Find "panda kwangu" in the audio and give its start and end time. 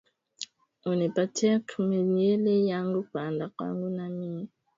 3.11-3.87